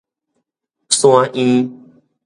[0.89, 1.69] 山院